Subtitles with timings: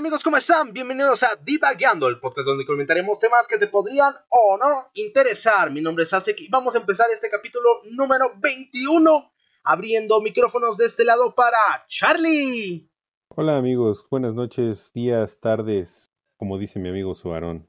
[0.00, 0.72] amigos, ¿cómo están?
[0.72, 5.70] Bienvenidos a Divagueando, el podcast donde comentaremos temas que te podrían o no interesar.
[5.70, 9.30] Mi nombre es Asek y vamos a empezar este capítulo número 21
[9.62, 12.88] abriendo micrófonos de este lado para Charlie.
[13.28, 17.68] Hola amigos, buenas noches, días, tardes, como dice mi amigo Suarón.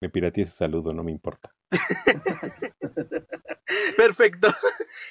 [0.00, 1.52] Me pirateé ese saludo, no me importa.
[3.96, 4.46] Perfecto.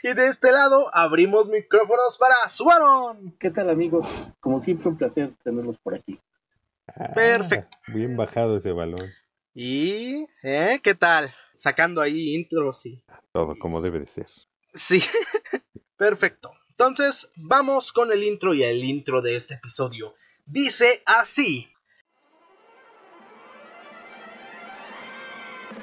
[0.03, 3.35] Y de este lado abrimos micrófonos para Suaron.
[3.41, 4.07] ¿Qué tal amigos?
[4.39, 6.17] Como siempre un placer tenerlos por aquí.
[6.87, 7.77] Ah, Perfecto.
[7.87, 9.11] Bien bajado ese balón.
[9.53, 10.79] ¿Y ¿eh?
[10.83, 11.33] qué tal?
[11.53, 13.03] Sacando ahí intros y...
[13.31, 14.27] Todo como debe de ser.
[14.73, 15.03] Sí.
[15.97, 16.51] Perfecto.
[16.69, 20.15] Entonces, vamos con el intro y el intro de este episodio.
[20.45, 21.71] Dice así.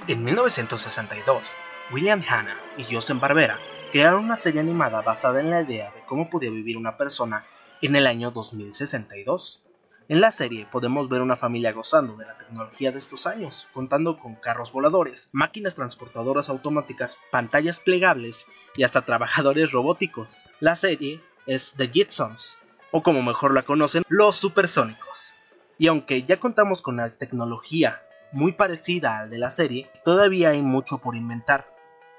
[0.08, 1.44] En 1962,
[1.92, 3.60] William Hanna y Joseph Barbera
[3.92, 7.46] crearon una serie animada basada en la idea de cómo podía vivir una persona
[7.80, 9.67] en el año 2062.
[10.10, 14.18] En la serie podemos ver una familia gozando de la tecnología de estos años, contando
[14.18, 20.46] con carros voladores, máquinas transportadoras automáticas, pantallas plegables y hasta trabajadores robóticos.
[20.60, 22.56] La serie es The Jetsons,
[22.90, 25.34] o como mejor la conocen, los supersónicos.
[25.76, 30.62] Y aunque ya contamos con la tecnología muy parecida al de la serie, todavía hay
[30.62, 31.70] mucho por inventar,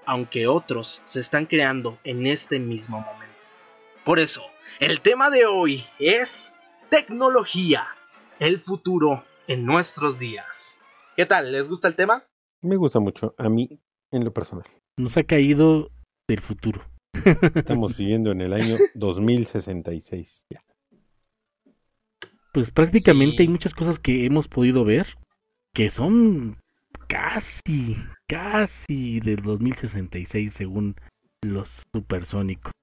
[0.06, 3.36] aunque otros se están creando en este mismo momento.
[4.06, 4.44] Por eso,
[4.80, 6.54] el tema de hoy es
[6.90, 7.88] tecnología,
[8.40, 10.80] el futuro en nuestros días.
[11.16, 11.52] ¿Qué tal?
[11.52, 12.24] ¿Les gusta el tema?
[12.62, 13.80] Me gusta mucho, a mí
[14.12, 14.66] en lo personal.
[14.98, 15.88] Nos ha caído
[16.28, 16.82] del futuro.
[17.56, 20.46] Estamos viviendo en el año 2066.
[20.50, 20.62] Ya.
[22.54, 23.44] Pues prácticamente Sí.
[23.44, 25.08] hay muchas cosas que hemos podido ver
[25.74, 26.56] que son
[27.08, 27.96] casi,
[28.28, 30.96] casi del 2066 según
[31.42, 32.74] los supersónicos.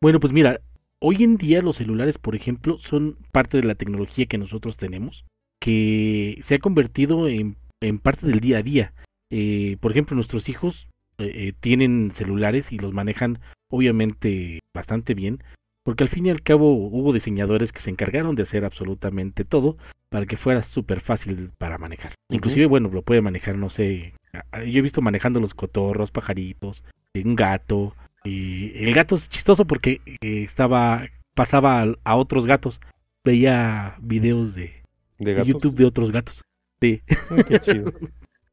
[0.00, 0.60] Bueno, pues mira,
[1.06, 5.24] hoy en día los celulares, por ejemplo, son parte de la tecnología que nosotros tenemos,
[5.60, 8.92] que se ha convertido en, en parte del día a día.
[9.30, 13.38] Eh, por ejemplo, nuestros hijos eh, eh, tienen celulares y los manejan
[13.70, 15.44] obviamente bastante bien,
[15.84, 19.76] porque al fin y al cabo hubo diseñadores que se encargaron de hacer absolutamente todo
[20.08, 22.14] para que fuera súper fácil para manejar.
[22.30, 26.82] Inclusive, bueno, lo puede manejar, no sé, yo he visto manejando los cotorros, pajaritos,
[27.14, 27.94] eh, un gato,
[28.26, 32.80] y el gato es chistoso porque eh, estaba, pasaba a, otros gatos,
[33.24, 34.82] veía videos de,
[35.18, 35.44] ¿De?
[35.44, 36.42] YouTube de otros gatos.
[36.80, 37.92] Sí, Ay, qué chido.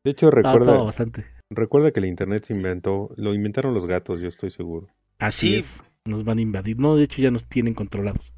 [0.04, 1.26] De hecho, recuerda, bastante.
[1.50, 4.88] recuerda que el internet se inventó, lo inventaron los gatos, yo estoy seguro.
[5.20, 5.56] Así Sí.
[5.60, 6.78] es, nos van a invadir.
[6.80, 8.34] No, de hecho ya nos tienen controlados.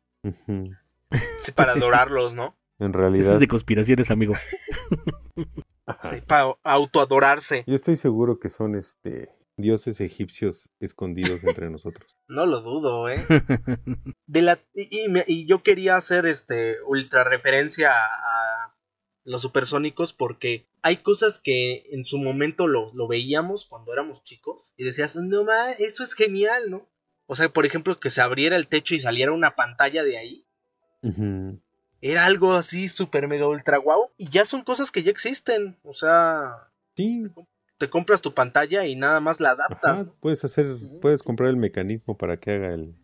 [1.38, 2.56] Sí, para adorarlos, ¿no?
[2.80, 4.34] En Eso realidad, es de conspiraciones, amigo.
[6.02, 7.64] Sí, para autoadorarse.
[7.68, 12.16] yo estoy seguro que son este dioses egipcios escondidos entre nosotros.
[12.28, 13.24] No lo dudo, ¿eh?
[14.26, 18.06] De la, y, y me- y yo quería hacer este ultra referencia a,
[18.66, 18.76] a
[19.24, 24.74] los supersónicos porque hay cosas que en su momento lo, lo veíamos cuando éramos chicos
[24.76, 26.90] y decías, no ma, eso es genial, ¿no?
[27.28, 30.46] O sea, por ejemplo, que se abriera el techo y saliera una pantalla de ahí.
[32.02, 34.12] Era algo así super mega ultra guau.
[34.18, 35.78] Y ya son cosas que ya existen.
[35.84, 37.24] O sea, Sí,
[37.78, 40.02] te compras tu pantalla y nada más la adaptas.
[40.02, 42.96] Ajá, puedes hacer, puedes comprar el mecanismo para que haga el,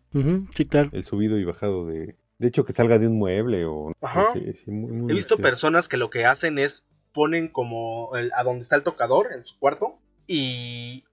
[0.56, 0.88] sí, claro.
[0.92, 4.32] el subido y bajado de, de hecho que salga de un mueble o no Ajá.
[4.32, 8.32] sé, sí, muy- muy He visto personas que lo que hacen es ponen como el-
[8.34, 11.04] a donde está el tocador en su cuarto y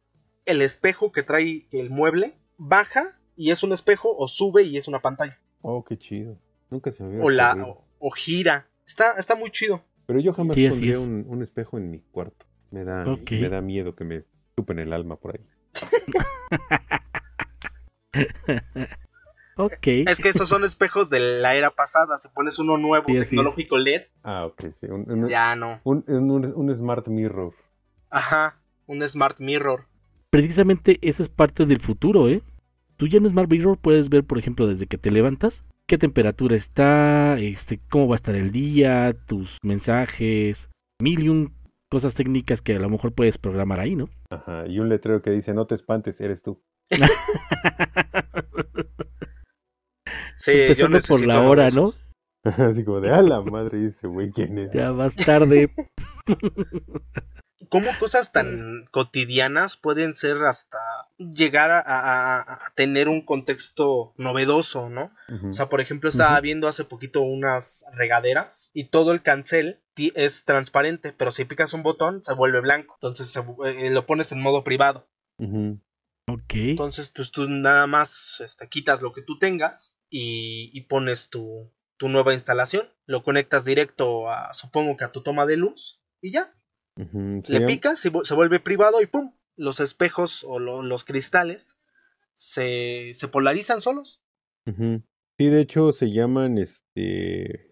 [0.45, 4.87] el espejo que trae el mueble baja y es un espejo o sube y es
[4.87, 6.37] una pantalla Oh, qué chido.
[6.69, 8.67] Nunca se me había o la o, o gira.
[8.87, 9.83] Está está muy chido.
[10.05, 10.97] Pero yo jamás Sí, es.
[10.97, 12.45] un, un espejo en mi cuarto.
[12.71, 14.23] Me da, me da miedo que me
[14.55, 15.45] chupen el alma por ahí.
[19.55, 19.87] Ok.
[19.87, 22.17] Es que esos son espejos de la era pasada.
[22.19, 24.87] Si pones uno nuevo Sí, tecnológico LED, Ah, ok, sí.
[24.87, 25.81] Un, un- ya no.
[25.83, 27.53] un- un- un smart mirror.
[28.09, 29.85] Ajá, un smart mirror.
[30.29, 32.41] Precisamente eso es parte del futuro, ¿eh?
[32.95, 36.55] Tú ya en Smart Mirror puedes ver, por ejemplo, desde que te levantas, qué temperatura
[36.55, 40.69] está, este, cómo va a estar el día, tus mensajes,
[41.01, 41.53] mil y un
[41.89, 44.09] cosas técnicas que a lo mejor puedes programar ahí, ¿no?
[44.29, 44.65] Ajá.
[44.67, 46.61] Y un letrero que dice, no te espantes, eres tú.
[50.35, 51.69] Sí, yo Empezando necesito por la hora.
[51.69, 51.93] ¿no?
[52.43, 54.71] Así como de, a la madre, ese güey, ¿quién es?
[54.71, 55.69] Ya más tarde.
[57.69, 60.79] cómo cosas tan cotidianas pueden ser hasta
[61.17, 65.11] llegar a, a- a tener un contexto novedoso, ¿no?
[65.49, 69.79] O sea, por ejemplo, estaba viendo hace poquito unas regaderas y todo el cancel
[70.15, 72.95] es transparente, pero si picas un botón se vuelve blanco.
[72.95, 75.07] Entonces se vu- eh, lo pones en modo privado.
[76.27, 76.53] Ok.
[76.53, 81.71] Entonces, pues tú nada más este, quitas lo que tú tengas y, y pones tu,
[81.97, 86.31] tu nueva instalación, lo conectas directo a, supongo que a tu toma de luz y
[86.31, 86.53] ya.
[86.95, 89.33] Le llama- picas y se vuelve privado y ¡pum!
[89.55, 91.77] Los espejos o lo- los cristales
[92.33, 94.21] se, se polarizan solos.
[94.65, 95.01] Ujú.
[95.37, 97.68] Sí, de hecho se llaman este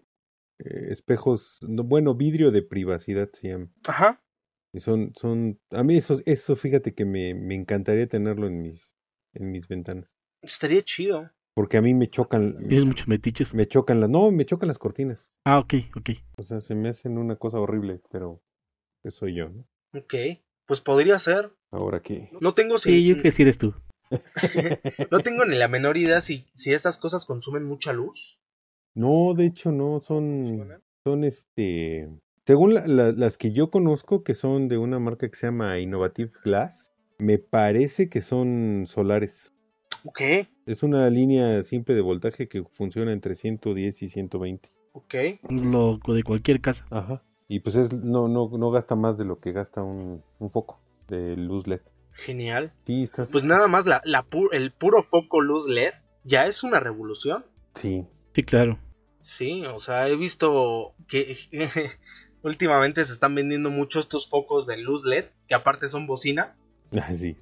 [0.59, 3.71] eh, espejos, no, bueno, vidrio de privacidad se llama.
[3.85, 4.23] Ajá.
[4.73, 8.97] Y son, son, a mí eso, eso fíjate que me, me encantaría tenerlo en mis,
[9.33, 10.09] en mis ventanas.
[10.41, 11.31] Estaría chido.
[11.55, 13.53] Porque a mí me chocan, Tienes muchos metiches.
[13.53, 15.31] me chocan las, no, me chocan las cortinas.
[15.45, 16.09] Ah, ok, ok.
[16.37, 18.43] O sea, se me hacen una cosa horrible, pero
[19.03, 19.65] eso soy yo, ¿no?
[19.99, 20.13] Ok.
[20.67, 21.51] Pues podría ser.
[21.71, 23.73] Ahora que, No tengo Sí, si- yo creo que sí eres tú.
[25.11, 28.39] no tengo ni la menor idea si, si esas cosas consumen mucha luz.
[28.97, 30.67] No, de hecho no, son,
[31.03, 32.09] son este,
[32.45, 35.79] según la- la- las que yo conozco, que son de una marca que se llama
[35.79, 39.53] Innovative Glass, me parece que son solares.
[40.05, 40.21] Ok,
[40.65, 44.69] Es una línea simple de voltaje que funciona entre 110 y 120.
[44.93, 45.15] ok.
[45.49, 46.85] Lo de cualquier casa.
[46.89, 47.23] Ajá.
[47.47, 50.81] Y pues es, no, no, no gasta más de lo que gasta un, un foco
[51.07, 51.81] de luz LED.
[52.13, 52.73] Genial.
[52.85, 53.29] Sí, estás.
[53.31, 55.93] Pues nada más la, la pu- el puro foco luz LED
[56.25, 57.45] ya es una revolución.
[57.75, 58.05] Sí.
[58.35, 58.77] Sí, claro.
[59.27, 61.35] Sí, o sea, he visto que
[62.43, 66.55] últimamente se están vendiendo mucho estos focos de luz LED, que aparte son bocina.
[66.97, 67.35] Ah, sí.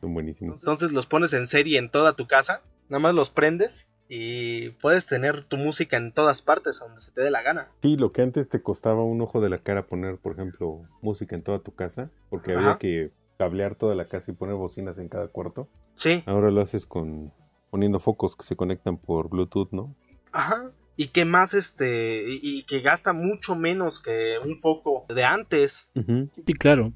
[0.00, 0.60] Son buenísimos.
[0.60, 5.06] Entonces los pones en serie en toda tu casa, nada más los prendes y puedes
[5.06, 7.72] tener tu música en todas partes, a donde se te dé la gana.
[7.82, 11.34] Sí, lo que antes te costaba un ojo de la cara poner, por ejemplo, música
[11.34, 12.60] en toda tu casa, porque Ajá.
[12.60, 15.68] había que cablear toda la casa y poner bocinas en cada cuarto.
[15.96, 17.32] Sí, Ahora lo haces con
[17.70, 19.96] poniendo focos que se conectan por Bluetooth, ¿no?
[20.30, 20.70] ajá.
[20.96, 25.88] Y que más este, y, y que gasta mucho menos que un foco de antes.
[25.94, 26.28] Ujú.
[26.46, 26.92] Sí, claro.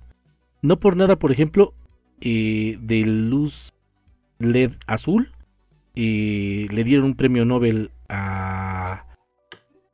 [0.63, 1.75] No por nada, por ejemplo,
[2.21, 3.73] eh, de luz
[4.39, 5.33] LED azul,
[5.95, 9.07] eh, le dieron un premio Nobel a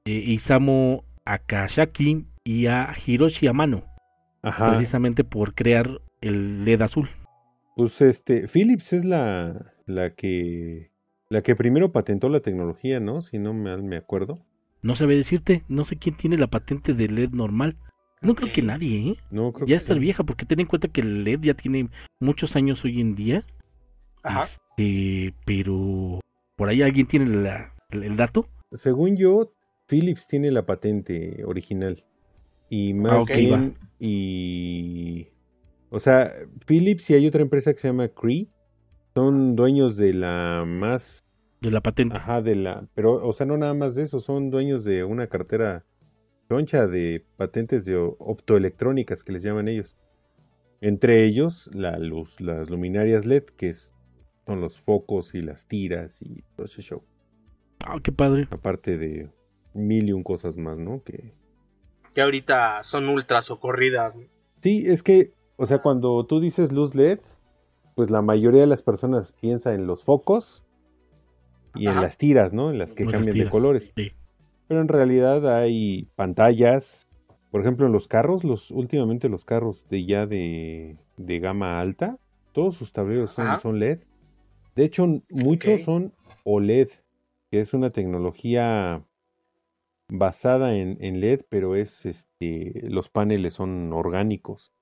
[0.05, 3.85] eh, Isamu Akashaki y a Hiroshi Amano,
[4.43, 4.70] Ajá.
[4.70, 7.11] precisamente por crear el LED azul.
[7.76, 10.91] Pues este, Philips es la, la que
[11.28, 13.23] la que primero patentó la tecnología, ¿no?
[13.23, 14.38] Si no mal me acuerdo.
[14.82, 17.76] No sabe decirte, no sé quién tiene la patente de LED normal.
[18.23, 19.17] No creo que nadie, ¿eh?
[19.31, 20.00] No, creo Ya que está sí.
[20.00, 21.88] vieja, porque ten en cuenta que el LED ya tiene
[22.20, 23.44] muchos años hoy en día.
[24.23, 24.44] Ajá.
[24.44, 26.20] Este, pero
[26.56, 28.49] por ahí alguien tiene la- el dato.
[28.73, 29.52] Según yo,
[29.87, 32.05] Philips tiene la patente original.
[32.69, 35.28] Y más Ah, bien, y...
[35.90, 36.32] O sea,
[36.67, 38.49] Philips y hay otra empresa que se llama Cree.
[39.17, 41.25] Son dueños de la más...
[41.63, 42.15] de la patente.
[42.19, 42.87] Ajá, de la...
[42.95, 44.21] Pero, o sea, no nada más de eso.
[44.21, 45.87] Son dueños de una cartera
[46.51, 49.97] choncha de patentes de optoelectrónicas que les llaman ellos.
[50.83, 53.91] Entre ellos, la luz, las luminarias LED, que es-
[54.45, 57.03] son los focos y las tiras y todo ese show.
[57.81, 58.47] Ah, qué padre.
[58.51, 59.31] Aparte de
[59.73, 61.03] mil y un cosas más, ¿no?
[61.03, 61.33] Que
[62.12, 64.15] Que ahorita son ultra socorridas.
[64.15, 64.25] ¿no?
[64.61, 67.21] sí, es que, o sea, cuando tú dices luz LED,
[67.97, 70.63] pues la mayoría de las personas piensa en los focos
[71.75, 72.71] y en las tiras, ¿no?
[72.71, 73.51] En las que Las cambian de tiras.
[73.51, 73.91] colores.
[73.95, 74.13] Sí.
[74.69, 77.09] Pero en realidad hay pantallas,
[77.51, 82.19] por ejemplo, en los carros, los últimamente los carros de ya de, de gama alta,
[82.53, 84.00] todos sus tableros son, son LED.
[84.75, 86.12] De hecho, muchos son
[86.45, 86.91] OLED,
[87.50, 89.03] que es una tecnología
[90.09, 94.75] basada en, en LED, pero es este, los paneles son orgánicos.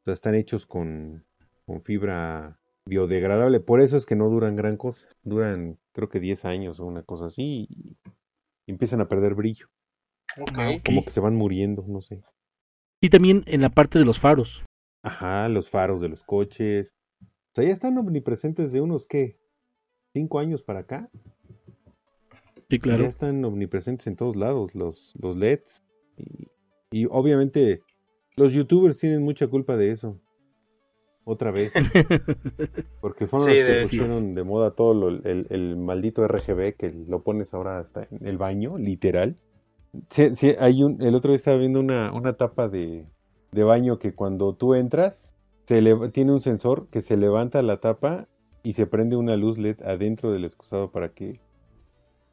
[0.00, 1.24] O sea, están hechos con,
[1.66, 3.60] con fibra biodegradable.
[3.60, 5.08] Por eso es que no duran gran cosa.
[5.22, 7.66] Duran, creo que 10 años o una cosa así.
[7.68, 7.96] Y,
[8.66, 9.68] empiezan a perder brillo.
[10.54, 10.78] Ah.
[10.84, 12.22] Como que se van muriendo, no sé.
[13.00, 14.62] Y también en la parte de los faros.
[15.02, 16.88] Ajá, los faros de los coches.
[17.20, 19.36] O sea, ya están omnipresentes de unos, ¿qué?
[20.14, 21.10] ¿Cinco años para acá?
[22.70, 23.02] Sí, claro.
[23.02, 25.84] Ya están omnipresentes en todos lados, los, los LEDs.
[26.16, 26.48] Y,
[26.90, 27.82] y obviamente
[28.36, 30.20] los youtubers tienen mucha culpa de eso.
[31.24, 31.72] Otra vez.
[33.00, 36.74] Porque fueron Sí, los que de- pusieron de moda todo lo- el, el maldito RGB
[36.76, 39.36] que lo pones ahora hasta en el baño, literal.
[40.10, 43.06] Sí, sí, hay un, el otro día estaba viendo una, una tapa de,
[43.52, 45.36] de baño que cuando tú entras,
[45.66, 45.80] se
[46.12, 48.26] tiene un sensor que se levanta la tapa
[48.64, 51.40] y se prende una luz LED adentro del excusado para que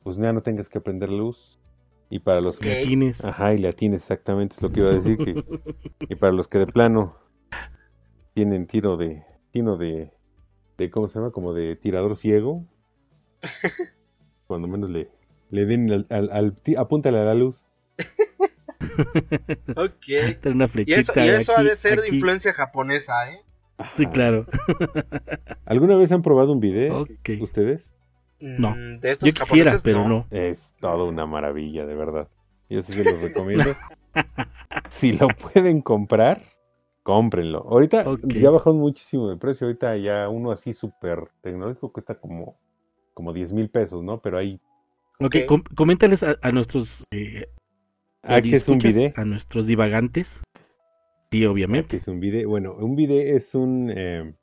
[0.03, 1.58] pues ya no tengas que prender luz.
[2.12, 2.75] Y para los que Ok.
[2.79, 3.24] Latines.
[3.24, 5.15] Ajá, y le atines exactamente, es lo que iba a decir.
[5.17, 5.43] Que,
[6.10, 7.13] y para los que de plano
[8.33, 10.12] tienen tiro de, tiro de,
[10.77, 11.31] de, ¿cómo se llama?
[11.31, 12.65] Como de tirador ciego.
[14.48, 15.09] Cuando menos le,
[15.51, 17.63] le den al, al, al ti- apúntale a la luz.
[19.75, 20.07] Ok.
[20.07, 23.41] Y eso, y eso ha de ser de influencia japonesa, ¿eh?
[23.95, 24.45] Sí, claro.
[25.65, 27.01] ¿Alguna vez han probado un video?
[27.01, 27.29] Ok.
[27.39, 27.91] ¿Ustedes?
[28.39, 28.71] No.
[28.75, 30.27] Mm, De estos Yo quisiera, japoneses, pero no.
[30.31, 32.27] Es toda una maravilla, de verdad.
[32.69, 33.75] Yo sí se los recomiendo.
[34.89, 36.41] si lo pueden comprar,
[37.03, 37.60] cómprenlo.
[37.70, 38.25] Ahorita Ok.
[38.27, 39.68] ya bajó muchísimo de precio.
[39.68, 42.58] Ahorita ya uno así súper tecnológico cuesta como,
[43.13, 44.20] como 10 mil pesos, ¿no?
[44.22, 44.60] Pero hay...
[45.20, 45.36] Ok, Ok.
[45.48, 47.48] com- coméntales a, a nuestros eh,
[48.24, 49.12] Ah, que es un video.
[49.15, 50.27] a nuestros divagantes.
[51.32, 51.98] Sí, obviamente.
[51.98, 52.50] es un video.
[52.50, 54.34] Bueno, un video es un eh,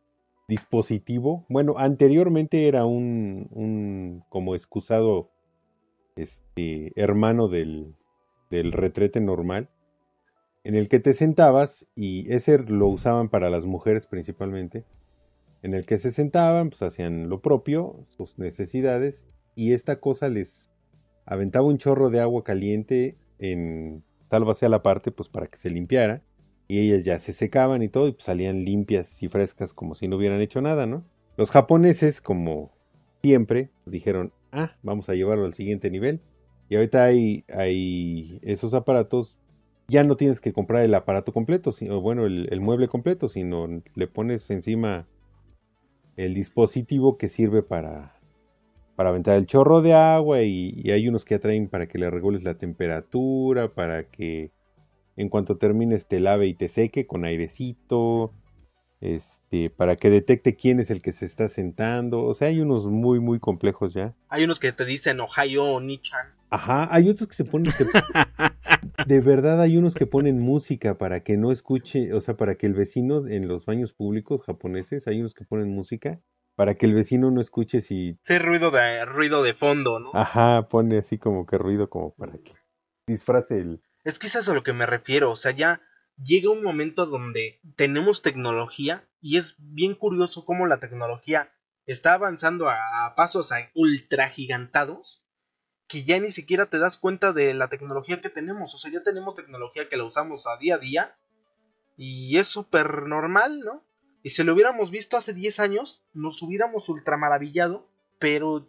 [0.49, 1.45] dispositivo.
[1.49, 5.31] Bueno, anteriormente era un, un como excusado
[6.17, 7.95] este, hermano del,
[8.51, 9.69] del retrete normal,
[10.67, 14.85] en el que te sentabas y ese lo usaban para las mujeres principalmente,
[15.63, 20.73] en el que se sentaban, pues hacían lo propio, sus necesidades, y esta cosa les
[21.25, 25.71] aventaba un chorro de agua caliente en tal vacía la parte, pues para que se
[25.71, 26.25] limpiara
[26.67, 30.09] y ellas ya se secaban y todo y pues salían limpias y frescas como si
[30.09, 31.05] no hubieran hecho nada, ¿no?
[31.37, 32.73] Los japoneses, como
[33.23, 36.23] siempre, pues dijeron, ah, vamos a llevarlo al siguiente nivel.
[36.69, 39.39] Y ahorita hay, hay esos aparatos,
[39.89, 44.07] ya no tienes que comprar el aparato completo, sino, bueno, el, mueble completo, sino le
[44.07, 45.07] pones encima
[46.17, 48.19] el dispositivo que sirve para,
[48.97, 52.11] para aventar el chorro de agua y, y hay unos que atraen para que le
[52.11, 54.51] regules la temperatura, para que
[55.17, 58.33] en cuanto termines te lave y te seque con airecito,
[59.01, 62.25] este, para que detecte quién es el que se está sentando.
[62.25, 64.15] O sea, hay unos muy, muy complejos ya.
[64.29, 66.36] Hay unos que te dicen Ohio Nichan.
[66.57, 67.85] Ajá, hay otros que se ponen, que-
[69.07, 72.65] de verdad hay unos que ponen música para que no escuche, o sea, para que
[72.67, 76.19] el vecino en los baños públicos japoneses, hay unos que ponen música
[76.55, 80.13] para que el vecino no escuche si, Sí, ruido de, ruido de fondo, ¿no?
[80.15, 82.55] ajá, pone así como que ruido como para que
[83.07, 83.83] disfrace el...
[84.05, 85.31] Es que es eso a lo que me refiero.
[85.31, 85.83] O sea, ya
[86.17, 91.53] llega un momento donde tenemos tecnología y es bien curioso cómo la tecnología
[91.85, 95.26] está avanzando a, a pasos ultra gigantados
[95.89, 98.75] que ya ni siquiera te das cuenta de la tecnología que tenemos.
[98.75, 101.17] O sea, ya tenemos tecnología que la usamos a día a día
[101.97, 103.85] y es súper normal, ¿no?
[104.23, 107.89] Y si lo hubiéramos visto hace 10 años, nos hubiéramos ultra maravillado,
[108.19, 108.69] pero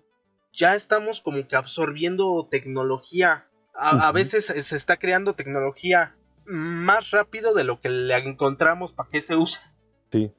[0.53, 3.47] ya estamos como que absorbiendo tecnología.
[3.74, 9.09] A, a veces se está creando tecnología más rápido de lo que le encontramos para
[9.09, 9.74] qué se usa.
[10.12, 10.31] Sí,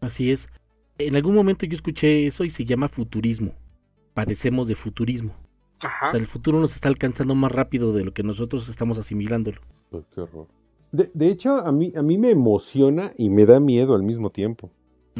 [0.00, 0.46] Así es.
[0.98, 3.54] En algún momento yo escuché eso y se llama futurismo.
[4.14, 5.34] Padecemos de futurismo.
[5.82, 6.10] O Ajá.
[6.10, 9.60] sea, el futuro nos está alcanzando más rápido de lo que nosotros estamos asimilándolo.
[10.14, 10.46] Qué horror.
[10.92, 14.30] De, de hecho, a mí, a mí me emociona y me da miedo al mismo
[14.30, 14.70] tiempo.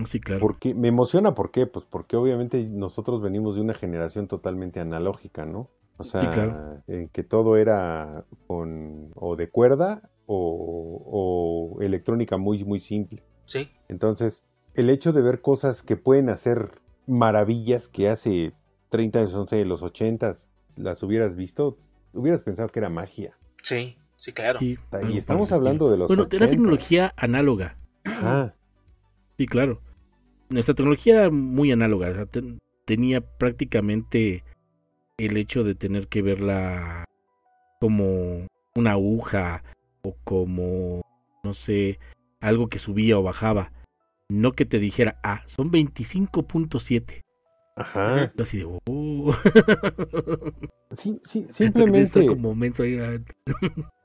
[0.07, 0.41] Sí, claro.
[0.41, 1.67] Porque me emociona, ¿por qué?
[1.67, 5.69] Pues porque obviamente nosotros venimos de una generación totalmente analógica, ¿no?
[5.99, 6.83] O sea, Sí, claro.
[6.87, 13.23] en que todo era con o de cuerda o, o electrónica muy, muy simple.
[13.45, 13.69] Sí.
[13.89, 14.43] Entonces,
[14.75, 18.53] el hecho de ver cosas que pueden hacer maravillas que hace
[18.91, 20.33] 30 años, 11 de los 80
[20.77, 21.79] las hubieras visto,
[22.13, 23.35] hubieras pensado que era magia.
[23.63, 23.97] Sí.
[24.17, 24.59] Sí, claro.
[24.59, 24.77] Sí,
[25.11, 26.51] Y estamos el hablando de los Bueno, era 80.
[26.51, 27.77] tecnología análoga.
[28.05, 28.55] Ajá.
[29.39, 29.81] Sí, claro.
[30.51, 32.11] Nuestra tecnología era muy análoga.
[32.11, 34.45] o sea, ten- tenía prácticamente
[35.17, 37.05] el hecho de tener que verla
[37.81, 39.63] como una aguja
[40.03, 41.01] o como,
[41.43, 41.99] no sé,
[42.41, 43.73] algo que subía o bajaba.
[44.29, 47.23] No que te dijera, ah, son 25.7.
[47.81, 48.31] Ajá.
[48.37, 49.35] Yo así de, oh.
[50.93, 53.19] Sí, sí, simplemente, como menso ahí, ah,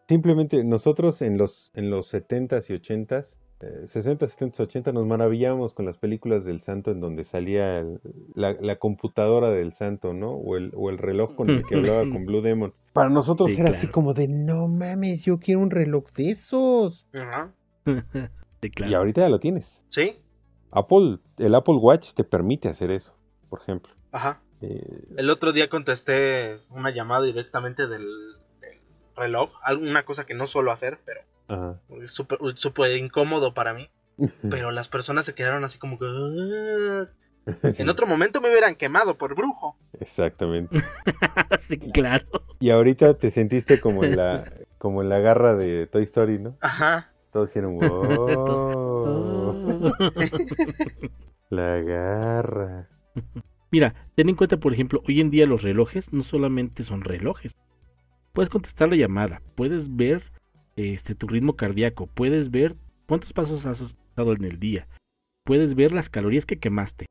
[0.07, 5.73] simplemente nosotros en los, en los 70s y 80s, eh, 60, 70, 80 nos maravillábamos
[5.73, 7.99] con las películas del santo en donde salía el-
[8.33, 10.31] la, la computadora del santo, ¿no?
[10.31, 12.73] O el, o el reloj con el que hablaba con Blue Demon.
[12.93, 17.07] Para nosotros Sí, era así como de, no mames, yo quiero un reloj de esos.
[17.13, 17.53] Ajá.
[18.61, 18.91] sí, claro.
[18.91, 19.81] Y ahorita ya lo tienes.
[19.89, 20.17] Sí.
[20.71, 23.15] Apple, el Apple Watch te permite hacer eso,
[23.49, 23.93] por ejemplo.
[24.11, 24.41] Ajá.
[24.61, 28.05] Eh, El otro día contesté una llamada directamente del,
[28.61, 28.79] del
[29.15, 29.51] reloj.
[29.63, 31.79] Alguna cosa que no suelo hacer, pero ajá.
[32.07, 33.89] súper súper incómodo para mí.
[34.49, 36.05] Pero las personas se quedaron así como que...
[37.73, 39.77] Sí, En otro momento me hubieran quemado por brujo.
[39.99, 40.81] Exactamente.
[41.67, 42.25] sí, claro.
[42.59, 46.55] Y ahorita te sentiste como en la, como en la garra de Toy Story, ¿no?
[46.61, 47.11] Ajá.
[47.31, 49.45] Todos hicieron wow.
[51.49, 52.87] La garra.
[53.71, 57.53] Mira, ten en cuenta, por ejemplo, hoy en día los relojes no solamente son relojes.
[58.33, 60.23] Puedes contestar la llamada, puedes ver
[60.75, 62.75] este tu ritmo cardíaco, puedes ver
[63.07, 64.87] cuántos pasos has dado en el día,
[65.45, 67.05] puedes ver las calorías que quemaste,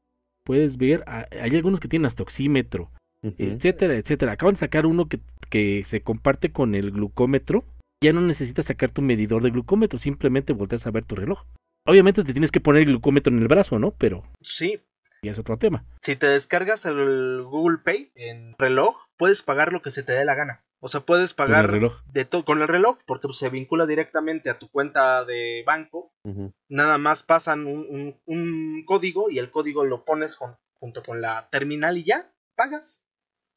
[0.45, 2.91] puedes ver, ah, hay algunos que tienen oxímetro,
[3.23, 3.35] Ujú.
[3.39, 4.33] etcétera, etcétera.
[4.33, 7.65] Acaban de sacar uno que, que se comparte con el glucómetro.
[8.03, 11.43] Ya no necesitas sacar tu medidor de glucómetro, simplemente volteas a ver tu reloj.
[11.87, 13.93] Obviamente te tienes que poner el glucómetro en el brazo, ¿no?
[13.93, 14.79] Pero Sí.
[15.25, 15.85] Ya es otro tema.
[16.03, 20.25] Si te descargas el Google Pay en reloj, puedes pagar lo que se te dé
[20.25, 20.63] la gana.
[20.81, 21.65] O sea, puedes pagar
[22.13, 26.13] de to- con el reloj porque se vincula directamente a tu cuenta de banco.
[26.69, 31.23] Nada más pasan un, un- un código y el código lo pones jun- junto con
[31.23, 33.03] la terminal y ya, pagas.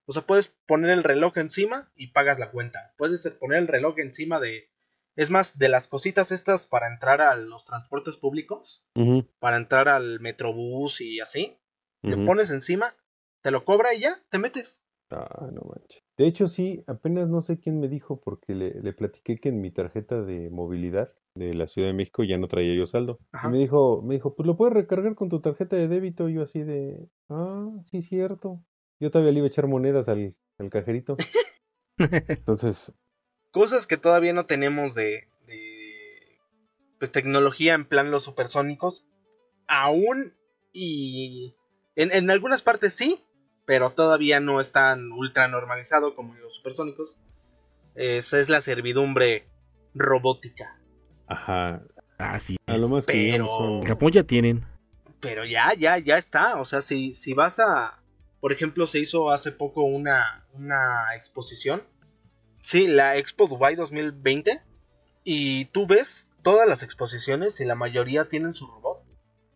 [0.05, 2.93] O sea, puedes poner el reloj encima y pagas la cuenta.
[2.97, 4.69] Puedes poner el reloj encima de...
[5.17, 8.85] Es más, de las cositas estas para entrar a los transportes públicos,
[9.39, 11.57] para entrar al metrobús y así,
[12.03, 12.23] ujú.
[12.25, 12.95] pones encima,
[13.41, 14.83] te lo cobra y ya, te metes.
[15.09, 16.03] Ah, no manches.
[16.17, 19.59] De hecho, sí, apenas no sé quién me dijo porque le, le platiqué que en
[19.59, 23.19] mi tarjeta de movilidad de la Ciudad de México ya no traía yo saldo.
[23.31, 23.47] Ajá.
[23.47, 26.29] Y me dijo, me dijo, pues lo puedes recargar con tu tarjeta de débito.
[26.29, 28.61] Y yo así de, ah, sí, cierto.
[28.99, 31.17] Yo todavía le iba a echar monedas al, al cajerito.
[31.97, 32.93] Entonces,
[33.57, 36.37] Cosas que todavía no tenemos de, de
[36.99, 39.03] pues tecnología en plan los supersónicos.
[39.67, 40.33] Aún
[40.73, 41.55] y
[41.95, 43.23] en, en algunas partes sí,
[43.65, 47.17] pero todavía no es tan ultra normalizado como los supersónicos.
[47.95, 49.47] Esa es la servidumbre
[49.95, 50.79] robótica.
[51.27, 51.81] ajá,
[52.19, 54.65] Así a lo más que Pero- En Japón ya tienen.
[55.19, 56.59] Pero ya, ya, ya está.
[56.61, 57.99] O sea, si, si vas a.
[58.39, 61.81] Por ejemplo, se hizo hace poco una, una exposición.
[62.67, 64.59] Sí, la Expo Dubai 2020.
[65.23, 69.03] Y tú ves todas las exposiciones y la mayoría tienen su robot.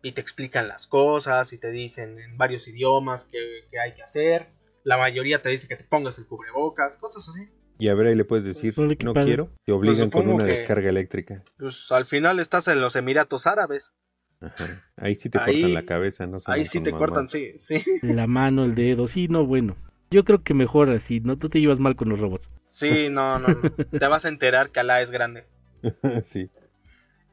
[0.02, 3.38] Y te explican las cosas y te dicen en varios idiomas qué,
[3.70, 4.48] qué hay que hacer.
[4.82, 7.50] La mayoría te dice que te pongas el cubrebocas, cosas así.
[7.78, 9.50] Y a ver, ahí le puedes decir, qué no quiero.
[9.66, 11.44] Te obligan con supongo una que- descarga eléctrica.
[11.58, 13.94] Pues al final estás en los Emiratos Árabes.
[14.40, 14.64] Ajá.
[14.96, 16.38] Ahí sí te Ahí- cortan la cabeza, ¿no?
[16.46, 17.82] Ahí sí te cortan, sí, sí.
[18.00, 19.06] La mano, el dedo.
[19.06, 19.76] Sí, no, bueno.
[20.10, 21.20] Yo creo que mejor así.
[21.20, 22.48] No tú te llevas mal con los robots.
[22.72, 23.70] Sí, no, no, no.
[23.98, 25.44] Te vas a enterar que Alá es grande.
[26.24, 26.48] sí.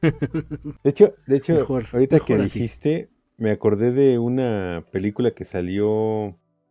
[0.02, 2.42] De hecho, de hecho, Mejor, ahorita que así.
[2.44, 6.28] dijiste, me acordé de una película que salió,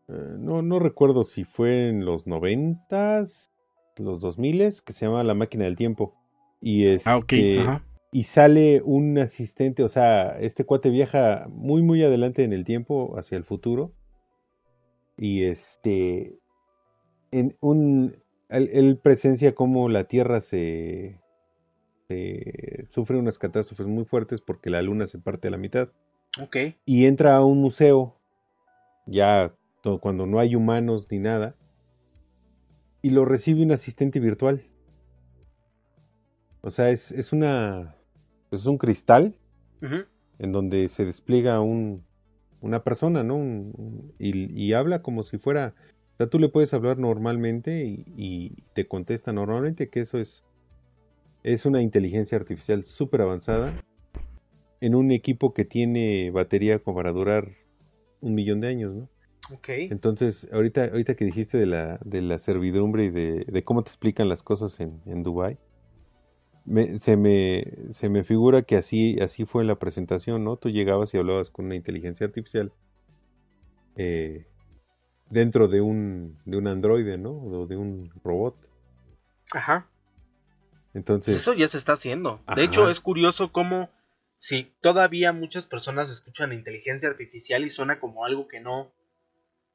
[0.07, 3.51] eh, no, no recuerdo si fue en los noventas,
[3.97, 6.13] los dos miles, que se llama La máquina del tiempo.
[6.61, 7.33] Y este, Ah, ok.
[7.61, 7.83] Ajá.
[8.11, 13.17] y sale un asistente, o sea, este cuate viaja muy, muy adelante en el tiempo,
[13.17, 13.93] hacia el futuro.
[15.17, 16.39] Y este,
[17.31, 18.15] en un,
[18.49, 21.19] él, él presencia cómo la Tierra se,
[22.07, 25.89] se sufre unas catástrofes muy fuertes porque la Luna se parte a la mitad.
[26.41, 26.57] Ok.
[26.85, 28.15] Y entra a un museo,
[29.05, 29.53] ya
[30.01, 31.55] cuando no hay humanos ni nada,
[33.01, 34.63] y lo recibe un asistente virtual.
[36.61, 37.95] O sea, es, es una.
[38.49, 39.35] pues es un cristal
[40.39, 42.03] en donde se despliega un,
[42.61, 43.35] una persona, ¿no?
[43.35, 45.73] Un- un- y, y habla como si fuera.
[46.19, 50.43] Sea, tú le puedes hablar normalmente y, y te contesta normalmente, que eso es.
[51.43, 53.81] Es una inteligencia artificial súper avanzada
[54.81, 57.53] en un equipo que tiene batería como para durar
[58.19, 59.09] un millón de años, ¿no?
[59.53, 59.69] Ok.
[59.69, 63.87] Entonces, ahorita, ahorita que dijiste de la, de la servidumbre y de, de cómo te
[63.87, 65.57] explican las cosas en, en Dubái,
[66.65, 70.57] me, se, me, se me figura que así, así fue en la presentación, ¿no?
[70.57, 72.73] Tú llegabas y hablabas con una inteligencia artificial
[73.95, 74.48] eh,
[75.29, 77.31] dentro de un, de un androide, ¿no?
[77.31, 78.55] O de un robot.
[79.51, 79.87] Ajá.
[80.93, 82.41] Entonces, Eso ya se está haciendo.
[82.45, 82.55] Ajá.
[82.55, 83.89] De hecho, es curioso cómo
[84.37, 88.91] si todavía muchas personas escuchan inteligencia artificial y suena como algo que no,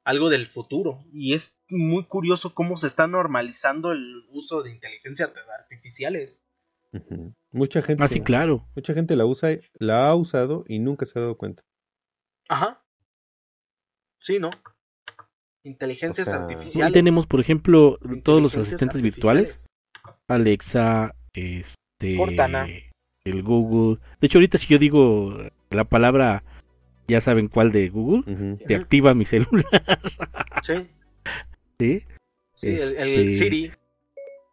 [0.04, 1.04] algo del futuro.
[1.12, 6.42] Y es muy curioso cómo se está normalizando el uso de inteligencia art- artificiales.
[7.52, 8.66] mucha gente, Ah, sí, claro.
[8.74, 11.62] mucha gente la usa, la ha usado y nunca se ha dado cuenta.
[12.48, 12.82] Ajá.
[14.18, 14.50] Sí, ¿no?
[15.64, 16.92] Inteligencias O sea, artificiales.
[16.92, 19.66] tenemos, por ejemplo, todos los asistentes virtuales.
[20.28, 22.68] Alexa, este, Cortana.
[23.24, 23.98] el Google.
[24.20, 25.36] De hecho, ahorita si yo digo
[25.70, 26.42] la palabra,
[27.08, 29.64] ya saben cuál de Google, te activa mi celular,
[30.62, 30.74] Sí,
[31.78, 32.02] ¿sí?
[32.54, 33.72] sí, el, el Este- Siri.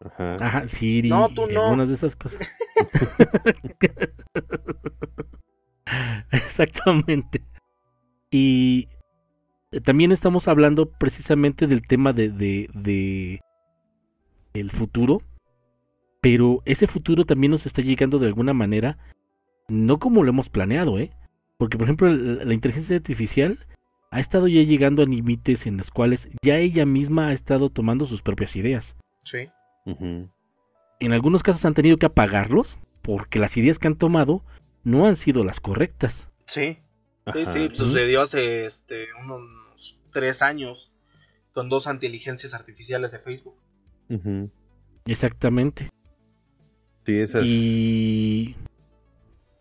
[0.03, 0.35] Ajá.
[0.39, 1.63] Ajá, Siri, No, tú no.
[1.65, 2.39] algunas de esas cosas.
[6.31, 7.41] Exactamente.
[8.31, 8.87] Y
[9.79, 13.41] también estamos hablando precisamente del tema de, de, de
[14.53, 15.21] el futuro,
[16.21, 18.97] pero ese futuro también nos está llegando de alguna manera,
[19.69, 21.11] no como lo hemos planeado, ¿eh?
[21.57, 23.59] Porque, por ejemplo, la, la inteligencia artificial
[24.11, 28.05] ha estado ya llegando a límites en los cuales ya ella misma ha estado tomando
[28.07, 28.95] sus propias ideas.
[29.23, 29.47] Sí.
[29.85, 34.43] En algunos casos han tenido que apagarlos porque las ideas que han tomado
[34.83, 36.27] no han sido las correctas.
[36.45, 36.77] Sí.
[37.33, 37.53] Sí, Ajá.
[37.53, 39.41] sí, sucedió hace este, unos
[40.11, 40.91] tres años
[41.53, 43.55] con dos inteligencias artificiales de Facebook.
[45.05, 45.89] Exactamente.
[47.05, 47.43] Sí, esas.
[47.45, 48.55] Y...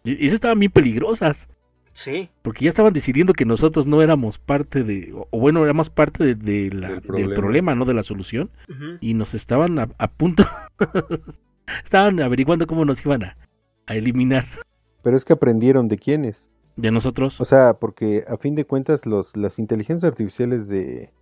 [0.05, 1.49] y esas estaban bien peligrosas.
[1.93, 2.29] Sí.
[2.43, 6.35] Porque ya estaban decidiendo que nosotros no éramos parte de, o bueno, éramos parte de,
[6.35, 7.35] de la, Del del, problema.
[7.35, 7.75] problema.
[7.75, 8.51] no de la solución.
[9.01, 10.47] Y nos estaban a, a punto,
[11.85, 13.37] estaban averiguando cómo nos iban a,
[13.87, 14.47] a eliminar
[15.03, 16.49] Pero es que aprendieron de quiénes.
[16.81, 17.41] De nosotros.
[17.41, 21.13] O sea, porque a fin de cuentas los, las inteligencias artificiales de,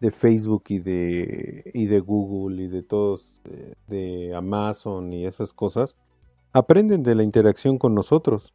[0.00, 5.52] de Facebook y de, y de Google y de todos, eh, de Amazon y esas
[5.52, 5.96] cosas,
[6.52, 8.52] aprenden de la interacción con nosotros.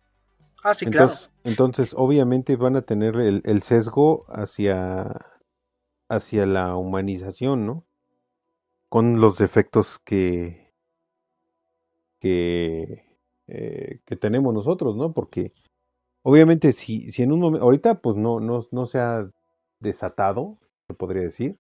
[0.64, 1.06] Ah, sí, claro.
[1.06, 5.16] entonces, entonces, obviamente van a tener el, el sesgo hacia,
[6.10, 7.86] hacia la humanización, ¿no?
[8.90, 10.74] Con los defectos que,
[12.20, 13.06] que,
[13.48, 15.14] eh, que tenemos nosotros, ¿no?
[15.14, 15.54] Porque
[16.28, 19.32] obviamente si, si en un momento, ahorita pues no, no, no se ha
[19.80, 21.58] desatado, se podría decir.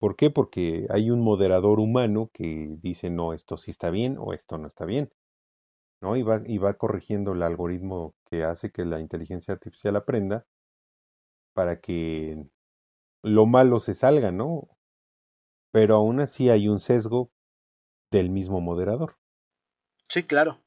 [0.00, 0.30] ¿Por qué?
[0.30, 4.66] Porque hay un moderador humano que dice, no, esto sí está bien o esto no
[4.66, 5.10] está bien.
[6.02, 6.16] ¿no?
[6.16, 10.46] Y va, y va corrigiendo el algoritmo que hace que la inteligencia artificial aprenda
[11.54, 12.44] para que
[13.22, 14.68] lo malo se salga, ¿no?
[15.72, 17.32] Pero aún así hay un sesgo
[18.10, 19.16] del mismo moderador.
[20.08, 20.60] Sí, claro.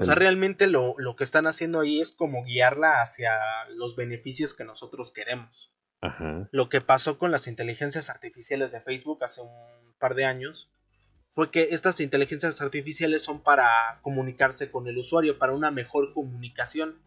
[0.00, 4.54] O sea, realmente lo, lo que están haciendo ahí es como guiarla hacia los beneficios
[4.54, 5.74] que nosotros queremos.
[6.00, 6.48] Ajá.
[6.52, 10.70] Lo que pasó con las inteligencias artificiales de Facebook hace un par de años
[11.32, 16.98] fue que estas inteligencias artificiales son para comunicarse con el usuario, para una mejor comunicación.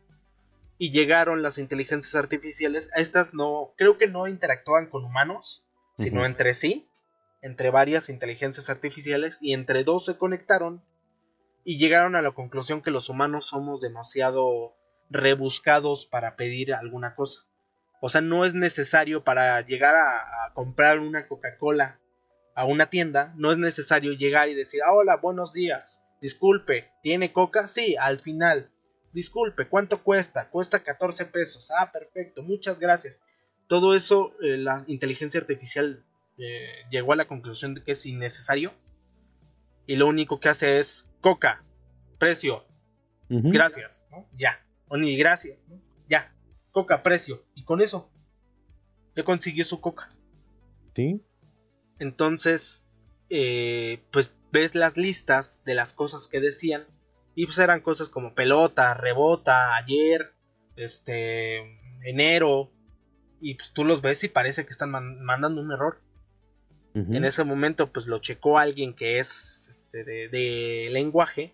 [0.78, 5.66] Y llegaron las inteligencias artificiales, a estas no, creo que no interactuaban con humanos,
[5.98, 6.88] sino entre sí,
[7.42, 10.84] entre varias inteligencias artificiales, y entre dos se conectaron
[11.64, 14.76] y llegaron a la conclusión que los humanos somos demasiado
[15.10, 17.42] rebuscados para pedir alguna cosa.
[18.02, 22.00] O sea, no es necesario para llegar a, comprar una Coca-Cola
[22.54, 27.34] a una tienda, no es necesario llegar y decir, ah, hola, buenos días, disculpe, ¿tiene
[27.34, 27.68] coca?
[27.68, 28.70] Sí, al final,
[29.14, 30.50] disculpe, ¿cuánto cuesta?
[30.50, 33.20] Cuesta 14 pesos, ah, perfecto, muchas gracias.
[33.68, 36.04] Todo eso, eh, la inteligencia artificial
[36.38, 38.74] eh, llegó a la conclusión de que es innecesario
[39.88, 41.64] y lo único que hace es coca,
[42.20, 42.66] precio,
[43.30, 44.28] gracias, ¿no?
[44.38, 45.82] Ya, o ni gracias, ¿no?
[46.08, 46.36] Ya,
[46.72, 48.12] coca, precio, y con eso,
[49.16, 50.10] ya consiguió su coca.
[50.96, 51.24] Sí.
[51.98, 52.86] Entonces,
[53.30, 56.86] eh, pues ves las listas de las cosas que decían.
[57.36, 60.34] Y pues eran cosas como pelota, rebota, ayer,
[60.76, 61.58] este,
[62.08, 62.70] enero.
[63.42, 66.02] Y pues tú los ves y parece que están man- mandando un error.
[66.96, 69.53] En ese momento pues lo checó alguien que es
[69.94, 71.54] este, de, de lenguaje.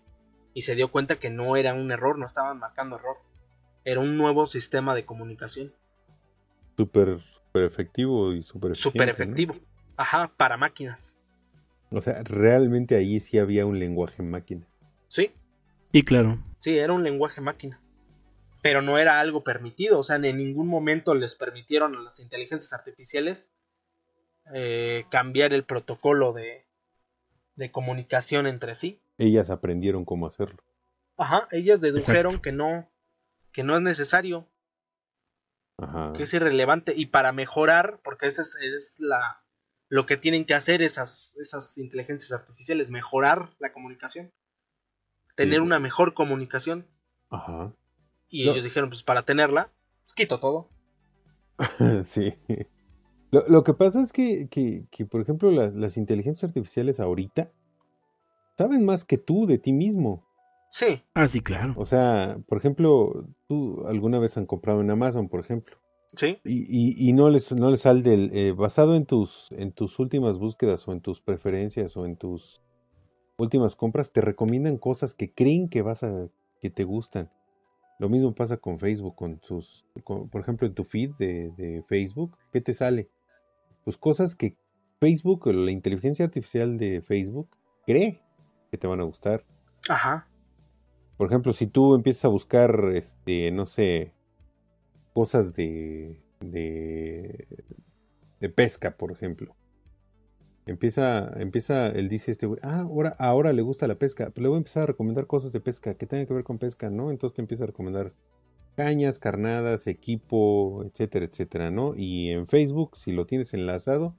[0.54, 3.18] Y se dio cuenta que no era un error, no estaban marcando error.
[3.86, 5.74] Era un nuevo sistema de comunicación.
[6.76, 9.56] Súper súper efectivo y súper Súper efectivo.
[9.96, 11.18] Ajá, para máquinas.
[11.92, 14.66] O sea, realmente ahí sí había un lenguaje máquina.
[15.08, 15.32] Sí,
[15.92, 16.38] Sí, claro.
[16.60, 17.82] Sí, era un lenguaje máquina.
[18.62, 20.00] Pero no era algo permitido.
[20.00, 23.52] O sea, en ningún momento les permitieron a las inteligencias artificiales
[24.54, 26.69] eh, cambiar el protocolo de,
[27.60, 29.00] de comunicación entre sí.
[29.18, 30.64] Ellas aprendieron cómo hacerlo.
[31.18, 32.90] Ajá, ellas dedujeron que no,
[33.52, 34.48] que no es necesario,
[35.78, 36.14] Ajá.
[36.14, 36.94] que es irrelevante.
[36.96, 39.44] Y para mejorar, porque esa es, es la
[39.90, 44.32] lo que tienen que hacer esas, esas inteligencias artificiales, mejorar la comunicación.
[45.36, 45.66] Tener Sí.
[45.66, 46.86] una mejor comunicación.
[47.32, 47.74] Ajá.
[48.30, 48.52] Y No.
[48.52, 49.72] ellos dijeron, pues para tenerla,
[50.04, 50.70] pues, quito todo.
[52.06, 52.36] sí.
[53.32, 57.52] Lo, lo que pasa es que, que, que, por ejemplo, las, las inteligencias artificiales ahorita
[58.58, 60.24] saben más que tú de ti mismo.
[60.70, 61.74] Sí, Ah, sí, claro.
[61.78, 65.78] O sea, por ejemplo, tú alguna vez han comprado en Amazon, por ejemplo,
[66.16, 69.72] sí, y, y, y no les no les sale del, eh, basado en tus en
[69.74, 72.62] tus últimas búsquedas o en tus preferencias o en tus
[73.38, 76.30] últimas compras te recomiendan cosas que creen que vas a
[76.62, 77.30] que te gustan.
[78.00, 81.84] Lo mismo pasa con Facebook, con sus, con- por ejemplo, en tu feed de, de
[81.88, 83.10] Facebook, ¿qué te sale?
[83.90, 84.56] Pues cosas que
[85.00, 87.50] Facebook o la inteligencia artificial de Facebook
[87.88, 88.22] cree
[88.70, 89.48] que te van a gustar.
[89.90, 90.30] ajá,
[91.18, 94.14] Por ejemplo, si tú empiezas a buscar, este, no sé,
[95.14, 97.48] cosas de, de,
[98.40, 99.56] de pesca, por ejemplo.
[100.66, 104.50] Empieza, empieza, él dice este güey, ah, ahora, ahora le gusta la pesca, pero le
[104.50, 107.10] voy a empezar a recomendar cosas de pesca que tengan que ver con pesca, ¿no?
[107.10, 108.14] Entonces te empieza a recomendar
[108.76, 111.96] cañas, carnadas, equipo, etcétera, etcétera, ¿no?
[111.96, 114.16] Y en Facebook, si lo tienes enlazado,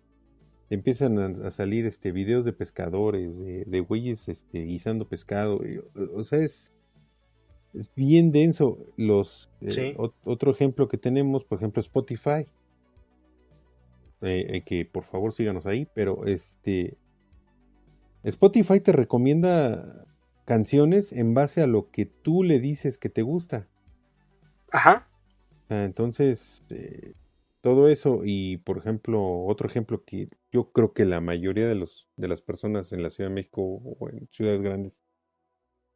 [0.69, 5.61] empiezan a, salir este videos de pescadores, de, de güeyes este, guisando pescado.
[6.15, 6.73] o- sea, es,
[7.75, 8.79] es bien denso.
[8.97, 9.95] Los, eh, Sí.
[10.25, 12.47] otro ejemplo que tenemos, por ejemplo, Spotify.
[14.23, 16.99] Eh, eh, que por favor síganos ahí, pero este
[18.23, 20.05] Spotify te recomienda
[20.45, 23.67] canciones en base a lo que tú le dices que te gusta.
[24.73, 25.07] Ajá.
[25.69, 27.15] Entonces, eh,
[27.61, 32.09] todo eso y, por ejemplo, otro ejemplo que yo creo que la mayoría de, los,
[32.17, 35.01] de las personas en la Ciudad de México o en ciudades grandes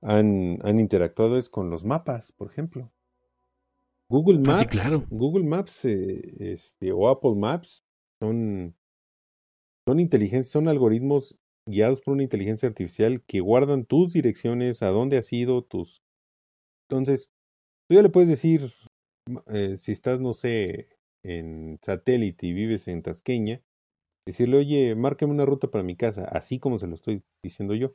[0.02, 2.92] han, han interactuado es con los mapas, por ejemplo.
[4.10, 5.06] Google Ah, sí, Maps, claro.
[5.10, 7.84] Google Maps eh, este, o Apple Maps
[8.20, 8.76] son,
[9.86, 15.16] son inteligencias, son algoritmos guiados por una inteligencia artificial que guardan tus direcciones, a dónde
[15.16, 16.02] has ido, tus...
[16.88, 17.30] Entonces,
[17.88, 18.72] tú ya le puedes decir,
[19.46, 20.88] eh, si estás, no sé,
[21.22, 23.60] en satélite y vives en Tasqueña,
[24.26, 27.94] decirle, oye, márcame una ruta para mi casa, así como se lo estoy diciendo yo.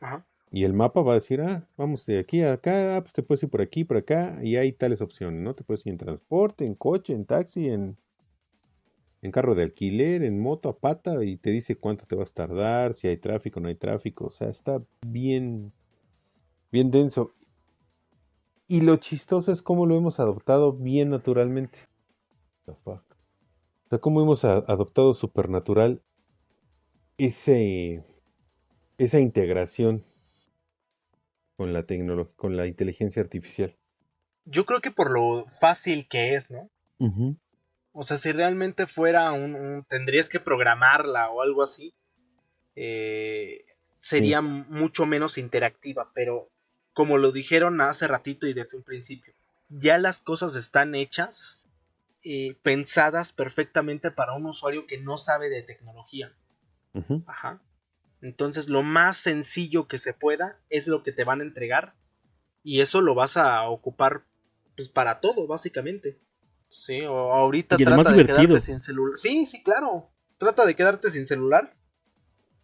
[0.00, 0.26] Ajá.
[0.50, 3.22] Y el mapa va a decir, ah, vamos de aquí a acá, ah, pues te
[3.22, 5.54] puedes ir por aquí, por acá, y hay tales opciones, ¿no?
[5.54, 7.96] Te puedes ir en transporte, en coche, en taxi, en,
[9.22, 12.34] en carro de alquiler, en moto a pata, y te dice cuánto te vas a
[12.34, 14.26] tardar, si hay tráfico, no hay tráfico.
[14.26, 15.72] O sea, está bien,
[16.70, 17.34] bien denso.
[18.68, 21.78] Y lo chistoso es cómo lo hemos adoptado bien naturalmente.
[22.66, 23.02] The fuck.
[23.86, 26.02] O sea, cómo hemos adoptado supernatural
[27.18, 28.02] ese,
[28.98, 30.04] esa integración
[31.56, 33.76] con la tecnología, con la inteligencia artificial.
[34.44, 36.68] Yo creo que por lo fácil que es, ¿no?
[37.92, 41.92] O sea, si realmente fuera un, un- tendrías que programarla o algo así,
[42.74, 43.64] eh,
[44.00, 46.48] sería mucho menos interactiva, pero
[46.92, 49.34] como lo dijeron hace ratito y desde un principio,
[49.68, 51.62] ya las cosas están hechas,
[52.24, 56.32] eh, pensadas perfectamente para un usuario que no sabe de tecnología.
[57.26, 57.60] Ajá.
[58.20, 61.94] Entonces, lo más sencillo que se pueda es lo que te van a entregar
[62.62, 64.22] y eso lo vas a ocupar
[64.76, 66.18] pues para todo, básicamente.
[66.68, 68.38] Sí, o ahorita Y trata de divertido.
[68.48, 69.16] quedarte sin celular.
[69.16, 70.10] Sí, sí, claro.
[70.38, 71.74] Trata de quedarte sin celular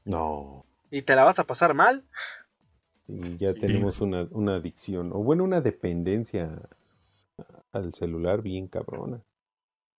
[0.04, 0.64] No.
[0.90, 2.04] y te la vas a pasar mal.
[3.08, 3.60] Y ya Sí.
[3.60, 6.60] tenemos una, una adicción, o bueno, una dependencia
[7.72, 9.22] al celular bien cabrona.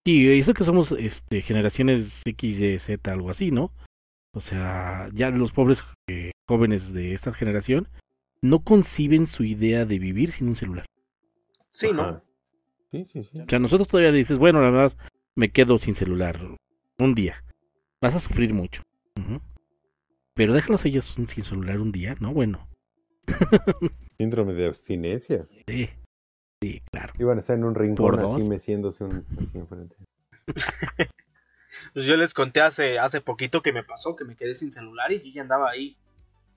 [0.04, 3.72] Sí, eso que somos este, generaciones X, Y, Z, algo así, ¿no?
[4.32, 7.88] O sea, ya los pobres eh, jóvenes de esta generación
[8.42, 10.86] no conciben su idea de vivir sin un celular.
[11.72, 12.22] Sí, ¿no?
[12.90, 13.40] Sí, sí, sí.
[13.40, 14.96] O sea, nosotros todavía dices, bueno, la verdad,
[15.34, 16.40] me quedo sin celular
[16.98, 17.42] un día.
[18.00, 18.82] Vas a sufrir mucho.
[20.34, 22.32] Pero déjalos ellos sin celular un día, ¿no?
[22.32, 22.66] Bueno,
[24.18, 25.44] Síndrome de abstinencia.
[25.66, 25.88] sí,
[26.60, 27.12] sí, claro.
[27.18, 28.48] Iban a estar en un rincón ¿Por así dos?
[28.48, 29.96] meciéndose un, así enfrente.
[31.94, 35.10] Pues yo les conté hace, hace poquito que me pasó, que me quedé sin celular
[35.12, 35.96] y yo ya andaba ahí.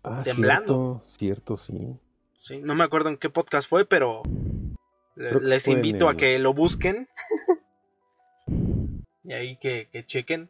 [0.03, 1.03] Ah, Temblando.
[1.07, 1.97] cierto, cierto, sí.
[2.37, 4.21] Sí, no me acuerdo en qué podcast fue, pero
[5.15, 7.07] Creo les invito a que lo busquen.
[9.23, 10.49] y ahí que, que chequen.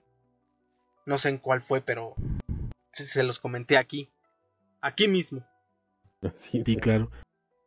[1.06, 2.16] No sé en cuál fue, pero
[2.92, 4.10] se, se los comenté aquí.
[4.82, 5.46] Aquí mismo.
[6.36, 7.10] Sí, claro.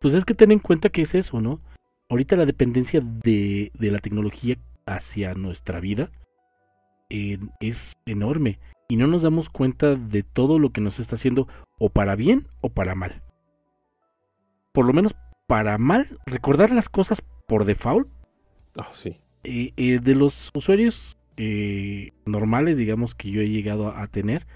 [0.00, 1.60] Pues es que ten en cuenta que es eso, ¿no?
[2.08, 6.10] Ahorita la dependencia de, de la tecnología hacia nuestra vida
[7.10, 11.48] eh, es enorme y no nos damos cuenta de todo lo que nos está haciendo
[11.78, 13.22] o para bien o para mal.
[14.72, 15.14] Por lo menos
[15.46, 18.08] para mal, recordar las cosas por default
[18.76, 19.16] Ah, sí.
[19.44, 24.46] eh, eh, de los usuarios eh, normales, digamos, que yo he llegado a, a tener,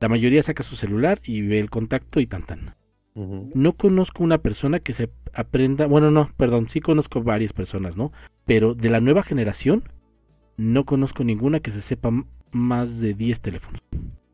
[0.00, 2.74] la mayoría saca su celular y ve el contacto y tan tan.
[3.14, 8.10] No conozco una persona que se aprenda, bueno, no, perdón, sí conozco varias personas, ¿no?
[8.44, 9.84] Pero de la nueva generación,
[10.56, 12.10] no conozco ninguna que se sepa
[12.50, 13.86] más de 10 teléfonos.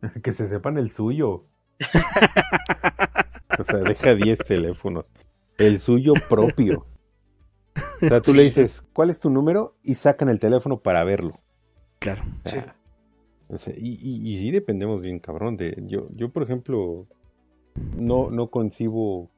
[0.22, 1.44] Que se sepan el suyo.
[3.58, 5.10] O sea, deja 10 teléfonos.
[5.58, 6.86] El suyo propio.
[8.02, 8.60] O sea, tú le Sí.
[8.60, 9.76] dices, ¿cuál es tu número?
[9.82, 11.38] Y sacan el teléfono para verlo.
[11.98, 12.22] Claro.
[12.44, 12.54] O Sí.
[12.54, 12.76] sea,
[13.48, 15.58] o sea, y, y, y sí dependemos bien, cabrón.
[15.58, 17.06] De, yo, yo, por ejemplo,
[17.74, 19.30] no, no concibo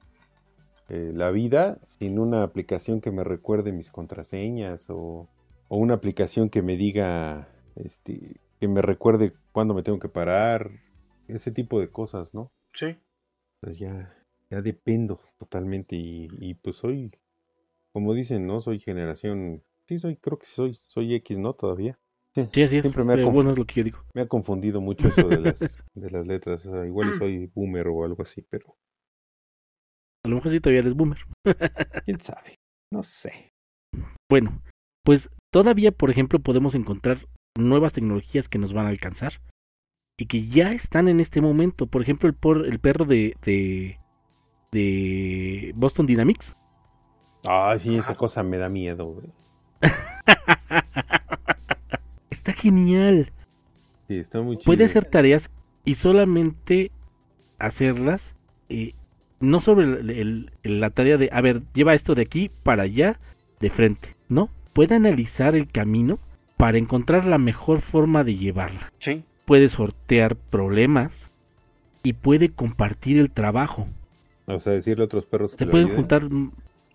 [0.88, 5.28] eh, la vida sin una aplicación que me recuerde mis contraseñas o,
[5.68, 10.70] o una aplicación que me diga, este, que me recuerde cuándo me tengo que parar,
[11.28, 12.52] ese tipo de cosas, ¿no?
[12.74, 12.96] Sí.
[13.60, 14.14] Pues ya,
[14.50, 17.10] ya dependo totalmente y, y pues soy,
[17.92, 18.60] como dicen, ¿no?
[18.60, 21.54] Soy generación, sí soy, creo que soy, soy X, ¿no?
[21.54, 21.98] Todavía.
[22.34, 22.82] Sí, así es.
[22.82, 23.98] Siempre me ha pero confu- bueno, es lo que yo digo.
[24.14, 25.58] Me ha confundido mucho eso de las,
[25.94, 26.64] de las letras.
[26.66, 28.74] o sea, igual y soy boomer o algo así, pero
[30.24, 31.18] A lo mejor sí todavía eres boomer.
[32.06, 32.54] quién sabe.
[32.90, 33.50] No sé.
[34.30, 34.62] Bueno,
[35.04, 37.26] pues todavía, por ejemplo, podemos encontrar
[37.58, 39.34] nuevas tecnologías que nos van a alcanzar
[40.18, 41.86] y que ya están en este momento.
[41.86, 43.98] Por ejemplo, el, por, el perro de, de,
[44.72, 46.56] de Boston Dynamics.
[47.46, 49.26] Ah, sí, esa cosa me da miedo, güey.
[52.62, 53.30] Genial.
[54.08, 54.66] Sí, está muy chido.
[54.66, 55.50] Puede hacer tareas
[55.84, 56.90] y solamente
[57.58, 58.22] hacerlas,
[58.68, 58.94] eh,
[59.40, 62.84] no sobre el- el- el- la tarea de, a ver, lleva esto de aquí para
[62.84, 63.18] allá,
[63.60, 64.48] de frente, ¿no?
[64.72, 66.18] Puede analizar el camino
[66.56, 68.92] para encontrar la mejor forma de llevarla.
[68.98, 69.24] Sí.
[69.44, 71.12] Puede sortear problemas
[72.04, 73.88] y puede compartir el trabajo.
[74.46, 76.00] O sea, decirle a otros perros que Se pueden ayuden.
[76.02, 76.28] juntar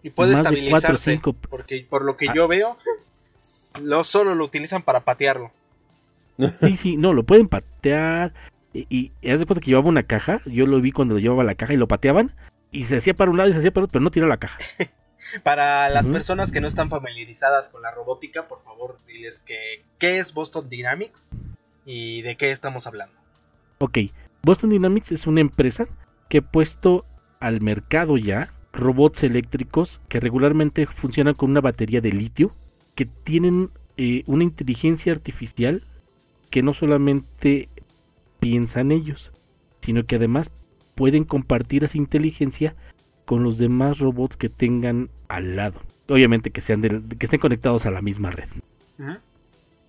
[0.03, 1.11] Y puede Más de cuatro o estabilizarse.
[1.11, 1.33] cinco.
[1.49, 2.33] Porque por lo que Ah.
[2.33, 2.77] yo veo,
[3.81, 5.51] lo solo lo utilizan para patearlo.
[6.61, 8.33] Sí, sí, no, lo pueden patear.
[8.73, 10.41] Y, haz de cuenta que llevaba una caja.
[10.45, 12.33] Yo lo vi cuando llevaba la caja y lo pateaban.
[12.71, 14.37] Y se hacía para un lado y se hacía para otro, pero no tiraba la
[14.37, 14.57] caja.
[15.43, 20.19] Para las personas que no están familiarizadas con la robótica, por favor, diles que qué
[20.19, 21.31] es Boston Dynamics
[21.85, 23.13] y de qué estamos hablando.
[23.79, 23.97] Ok,
[24.43, 25.87] Boston Dynamics es una empresa
[26.29, 27.03] que ha puesto
[27.41, 32.55] al mercado ya robots eléctricos que regularmente funcionan con una batería de litio,
[32.95, 35.83] que tienen eh, una inteligencia artificial
[36.49, 37.69] que no solamente
[38.39, 39.31] piensa en ellos,
[39.81, 40.51] sino que además
[40.95, 42.75] pueden compartir esa inteligencia
[43.25, 45.81] con los demás robots que tengan al lado.
[46.09, 48.47] Obviamente que sean del- que estén conectados a la misma red.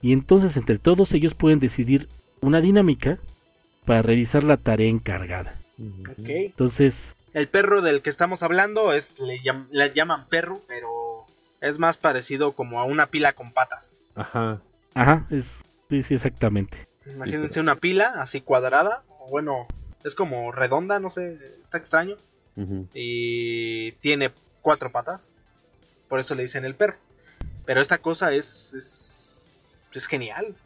[0.02, 2.08] Y entonces entre todos ellos pueden decidir
[2.40, 3.18] una dinámica
[3.84, 5.56] para realizar la tarea encargada.
[5.78, 6.10] Ujú.
[6.12, 6.28] Ok.
[6.28, 6.94] Entonces,
[7.34, 10.88] El perro del que estamos hablando es le, llam- le llaman perro, pero
[11.60, 13.98] es más parecido como a una pila con patas.
[14.14, 14.60] Ajá.
[14.94, 15.44] ajá, es,
[15.88, 16.76] sí, sí, exactamente.
[17.06, 19.66] Imagínense una pila así cuadrada, o bueno,
[20.04, 22.16] es como redonda, no sé, está extraño.
[22.92, 24.30] Y tiene
[24.62, 25.38] cuatro patas.
[26.08, 26.96] Por eso le dicen el perro.
[27.64, 29.36] Pero esta cosa es es,
[29.92, 30.56] es genial.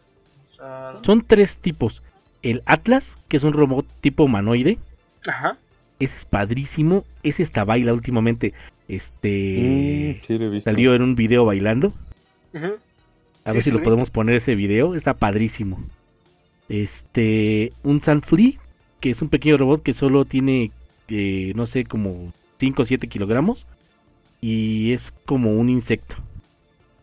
[0.52, 2.02] O sea, Son tres tipos.
[2.42, 4.78] El Atlas, que es un robot tipo humanoide,
[5.26, 5.58] ajá.
[6.00, 7.04] ese es padrísimo.
[7.22, 8.54] Ese está baila últimamente.
[8.88, 10.70] Este Mm, sí, lo he visto.
[10.70, 11.92] salió en un video bailando.
[12.54, 12.78] ujú.
[13.44, 14.94] A Sí, ver si sí lo podemos poner ese video.
[14.94, 15.80] Está padrísimo.
[16.68, 18.58] Este, un Sunfree,
[19.00, 20.70] que es un pequeño robot que solo tiene,
[21.08, 23.66] eh, no sé, como 5 o 7 kilogramos.
[24.40, 26.16] Y es como un insecto.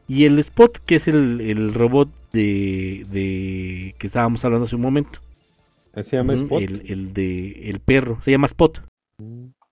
[0.07, 4.81] Y el Spot, que es el, el robot de, de que estábamos hablando hace un
[4.81, 5.19] momento.
[6.01, 6.61] ¿Se llama Spot?
[6.61, 8.19] El, el de el perro.
[8.23, 8.81] Se llama Spot.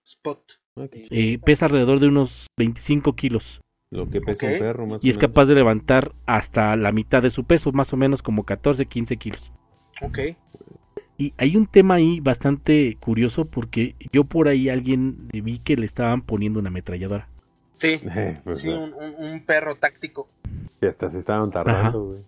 [0.06, 0.42] Spot.
[0.78, 0.86] ah.
[0.92, 3.60] Eh, pesa alrededor de unos 25 kilos.
[3.90, 5.32] Lo que pesa un perro, más Y o es menos.
[5.32, 9.16] capaz de levantar hasta la mitad de su peso, más o menos como 14, 15
[9.18, 9.52] kilos.
[10.02, 10.20] Ok.
[11.18, 15.86] Y hay un tema ahí bastante curioso porque yo por ahí alguien vi que le
[15.86, 17.28] estaban poniendo una ametralladora.
[17.76, 18.00] Sí.
[18.16, 20.28] Eh, pues, Sí, ah, un, un- un perro táctico.
[20.82, 22.20] y hasta se estaban tardando, güey.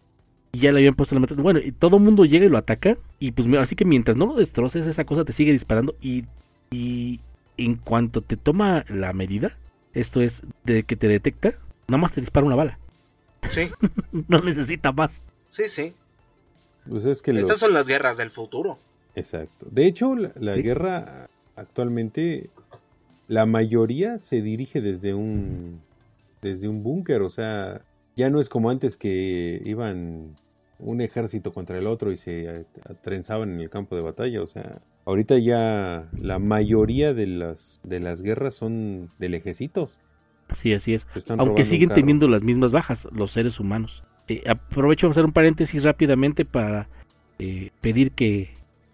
[0.53, 1.43] Y ya le habían puesto la ametralladora.
[1.43, 2.97] Bueno, y todo el mundo llega y lo ataca.
[3.19, 5.93] Y pues mira, así que mientras no lo destroces, esa cosa te sigue disparando.
[6.01, 6.23] Y,
[6.71, 7.19] y
[7.57, 9.51] en cuanto te toma la medida,
[9.93, 11.53] esto es de que te detecta,
[11.87, 12.77] nada más te dispara una bala.
[13.49, 13.69] Sí,
[14.27, 15.11] no necesita más.
[15.49, 15.93] sí, sí.
[16.87, 18.77] Pues es que los- Estas son las guerras del futuro.
[19.15, 19.67] Exacto.
[19.69, 20.61] De hecho, la, la Sí.
[20.63, 22.49] guerra actualmente,
[23.27, 25.81] la mayoría se dirige desde un
[26.41, 27.81] desde un búnker, o sea,
[28.15, 30.35] ya no es como antes que iban
[30.79, 32.65] un ejército contra el otro y se
[33.01, 37.99] trenzaban en el campo de batalla, o sea, ahorita ya la mayoría de las de
[37.99, 39.97] las guerras son de lejecitos.
[40.55, 41.05] Sí, así es.
[41.37, 44.03] Aunque siguen teniendo las mismas bajas los seres humanos.
[44.27, 46.87] Eh, aprovecho para hacer un paréntesis rápidamente para
[47.39, 48.49] eh, pedir que,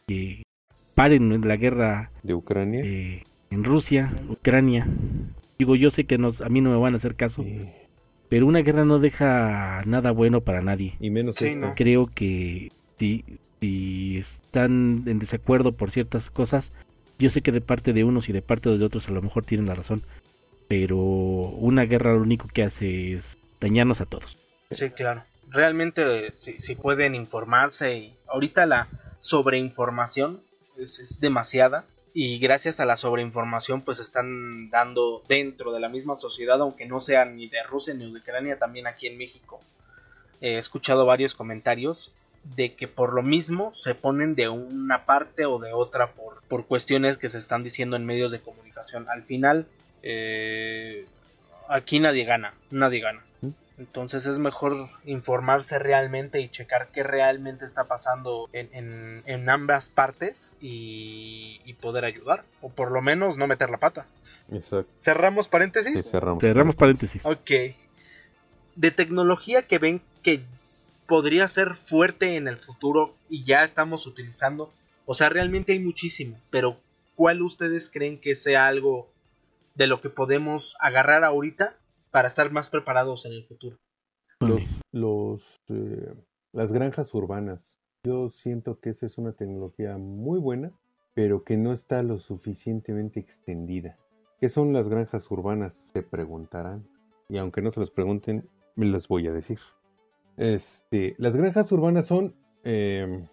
[0.08, 0.44] que
[0.96, 2.82] paren la guerra de Ucrania.
[2.84, 4.88] eh, en Rusia, Ucrania.
[5.58, 7.70] Digo, yo sé que nos, a mí no me van a hacer caso, Sí.
[8.30, 10.96] Pero una guerra no deja nada bueno para nadie.
[11.00, 11.68] Y menos Sí, esto.
[11.68, 11.76] ¿no?
[11.76, 13.24] Creo que si,
[13.60, 16.72] si están en desacuerdo por ciertas cosas,
[17.20, 19.46] yo sé que de parte de unos y de parte de otros a lo mejor
[19.46, 20.04] tienen la razón,
[20.68, 24.38] pero una guerra lo único que hace es dañarnos a todos.
[24.72, 25.24] Sí, claro.
[25.50, 28.88] Realmente, si, si pueden informarse, y ahorita la
[29.20, 30.40] sobreinformación
[30.78, 31.86] es, es demasiada.
[32.18, 37.02] Y gracias a la sobreinformación, pues están dando dentro de la misma sociedad, aunque no
[37.02, 39.60] sea ni de Rusia ni de Ucrania, también aquí en México.
[40.40, 42.14] He escuchado varios comentarios
[42.56, 46.66] de que por lo mismo se ponen de una parte o de otra por, por
[46.66, 49.10] cuestiones que se están diciendo en medios de comunicación.
[49.10, 49.68] Al final,
[50.02, 51.06] eh,
[51.68, 53.26] aquí nadie gana, nadie gana.
[53.78, 59.90] Entonces es mejor informarse realmente y checar qué realmente está pasando en, en- en ambas
[59.90, 62.46] partes y, y poder ayudar.
[62.62, 64.06] O por lo menos no meter la pata.
[64.52, 64.88] Exacto.
[65.00, 66.02] Cerramos paréntesis.
[66.04, 66.40] Sí, cerramos.
[66.40, 67.26] Cerramos paréntesis.
[67.26, 67.52] Ok.
[68.76, 70.42] De tecnología que ven que
[71.08, 74.72] podría ser fuerte en el futuro y ya estamos utilizando.
[75.06, 76.40] O sea, realmente hay muchísimo.
[76.50, 76.80] Pero
[77.16, 79.10] ¿cuál ustedes creen que sea algo
[79.76, 81.76] de lo que podemos agarrar ahorita
[82.16, 83.78] para estar más preparados en el futuro?
[84.40, 84.64] Los,
[84.94, 86.14] los, eh,
[86.54, 87.78] las granjas urbanas.
[88.06, 90.72] Yo siento que esa es una tecnología muy buena,
[91.14, 93.98] pero que no está lo suficientemente extendida.
[94.40, 95.74] ¿Qué son las granjas urbanas?
[95.74, 96.88] Se preguntarán.
[97.28, 99.60] y aunque no se los pregunten, me los voy a decir.
[100.38, 103.28] Este, las granjas urbanas son em,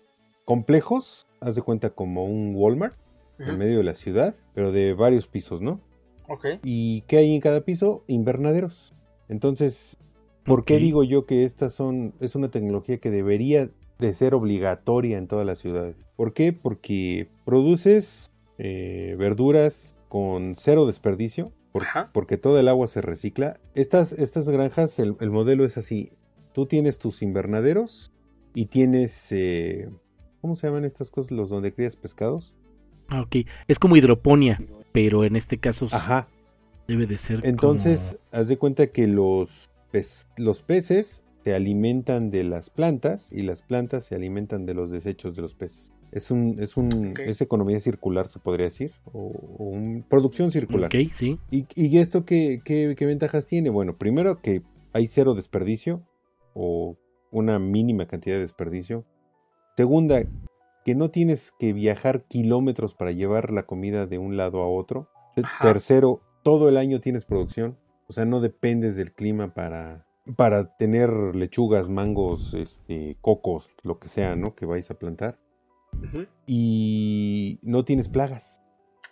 [0.45, 2.97] complejos, haz de cuenta como un Walmart
[3.39, 5.80] en medio de la ciudad, pero de varios pisos, ¿no?
[6.62, 8.05] ¿Y qué hay en cada piso?
[8.07, 8.95] Invernaderos.
[9.28, 9.99] Entonces,
[10.45, 15.18] ¿por qué digo yo que estas son, es una tecnología que debería de ser obligatoria
[15.18, 15.97] en todas las ciudades?
[16.16, 16.53] ¿Por qué?
[16.53, 23.59] Porque produces eh, verduras con cero desperdicio, por- porque todo el agua se recicla.
[23.74, 26.11] Estas, estas granjas, el, el modelo es así.
[26.53, 28.12] Tú tienes tus invernaderos
[28.55, 29.89] y tienes, eh,
[30.43, 31.30] ¿cómo se llaman estas cosas?
[31.33, 32.53] Los donde crías pescados.
[33.09, 33.37] Ah, ok.
[33.68, 34.61] Es como hidroponía,
[34.93, 36.28] pero en este caso Ajá.
[36.86, 42.45] debe de ser Entonces, haz de cuenta que los, pez- los peces se alimentan de
[42.45, 45.93] las plantas y las plantas se alimentan de los desechos de los peces.
[46.12, 50.90] Es un, es un, es economía circular, se podría decir, o, o un- producción circular.
[50.95, 51.38] Ok, sí.
[51.51, 53.70] ¿Y, y esto qué, qué- qué ventajas tiene?
[53.70, 54.62] Bueno, primero que
[54.93, 56.03] hay cero desperdicio
[56.55, 56.97] o
[57.30, 59.07] una mínima cantidad de desperdicio.
[59.74, 60.22] Segunda,
[60.85, 65.09] que no tienes que viajar kilómetros para llevar la comida de un lado a otro.
[65.43, 65.72] Ajá.
[65.72, 67.78] Tercero, todo el año tienes producción.
[68.09, 70.07] O sea, no dependes del clima para,
[70.37, 74.55] para tener lechugas, mangos, este, cocos, lo que sea, ¿no?
[74.55, 75.39] Que vais a plantar.
[76.47, 78.61] Y no tienes plagas.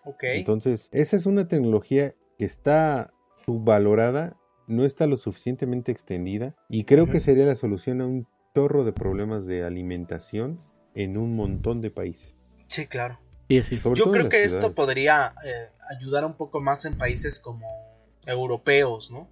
[0.05, 0.25] Ok.
[0.25, 3.13] Entonces, esa es una tecnología que está
[3.45, 8.85] subvalorada, no está lo suficientemente extendida y creo que sería la solución a un chorro
[8.85, 10.61] de problemas de alimentación
[10.95, 12.37] en un montón de países.
[12.69, 13.19] Sí, claro.
[13.49, 13.63] Sí,
[13.97, 17.67] Yo creo que esto podría eh, ayudar un poco más en países como
[18.27, 19.29] europeos, ¿no?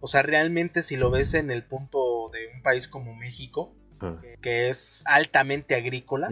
[0.00, 4.20] O sea, realmente si lo ves en el punto de un país como México, Ah,
[4.40, 6.28] que es altamente agrícola,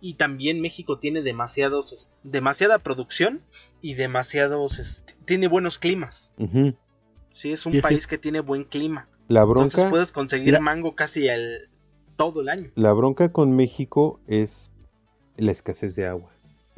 [0.00, 3.42] y también México tiene demasiados, es- demasiada producción
[3.80, 6.32] y demasiados, tiene buenos climas.
[6.36, 6.74] ujú.
[7.32, 7.82] Sí, es un Sí, sí.
[7.82, 9.08] país que tiene buen clima.
[9.28, 10.60] La Entonces bronca, puedes conseguir Mira.
[10.60, 11.69] mango casi el,
[12.20, 12.70] todo el año.
[12.74, 14.70] la bronca con México es
[15.38, 16.30] la escasez de agua.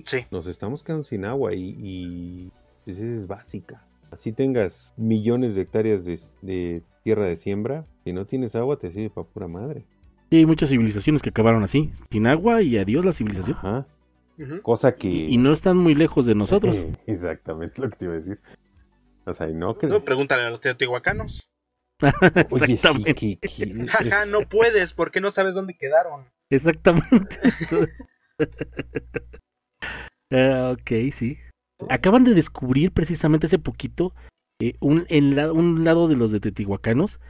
[0.05, 0.19] Sí.
[0.31, 2.53] Nos estamos quedando sin agua y, y
[2.85, 3.85] pues, esa es básica.
[4.13, 8.93] Así tengas millones de hectáreas de, de tierra de siembra, si no tienes agua te
[8.93, 9.85] sirve para pura madre.
[10.31, 13.57] Sí, hay muchas civilizaciones que acabaron así, sin agua y adiós la civilización.
[13.57, 13.87] Ajá.
[14.63, 15.09] Cosa que...
[15.09, 16.81] Y no están muy lejos de nosotros.
[17.07, 18.39] Exactamente lo que te iba a decir.
[19.25, 19.89] O sea, y no que...
[19.89, 21.52] No, pregúntale a los teotihuacanos.
[22.51, 23.15] Oye, sí, Exactamente.
[23.15, 23.67] que, que-
[24.31, 26.25] no puedes, porque no sabes dónde quedaron.
[26.51, 27.39] Exactamente.
[30.35, 31.37] Ah, ok, sí.
[31.91, 34.13] Acaban de descubrir precisamente hace poquito
[34.63, 37.21] eh, un, en la- un lado de los de Teotihuacanos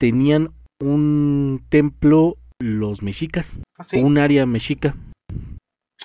[0.00, 0.50] tenían
[0.82, 3.46] un templo los mexicas,
[3.78, 4.00] Ah, sí.
[4.00, 4.96] un área mexica.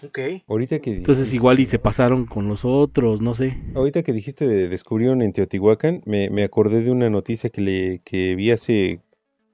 [0.05, 0.19] Ok.
[0.47, 3.57] Ahorita que Entonces igual y se pasaron con los otros, no sé.
[3.75, 8.01] Ahorita que dijiste de descubrieron en Teotihuacán, me, me acordé de una noticia que le
[8.03, 9.01] que vi hace